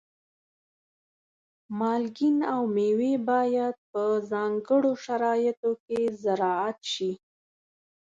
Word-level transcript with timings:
مالګین 1.79 2.37
او 2.53 2.61
مېوې 2.75 3.13
باید 3.29 3.75
په 3.91 4.03
ځانګړو 4.31 4.91
شرایطو 5.05 5.71
کې 5.85 5.99
زراعت 6.23 6.79
شي. 6.93 7.11